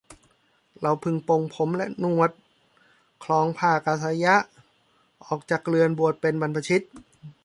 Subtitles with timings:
[0.81, 2.31] เราพึงปลงผมและหนวด
[3.23, 4.35] ครองผ้ากาสายะ
[5.25, 6.85] ออกจากเรือนบวชเป็นบรรพชิต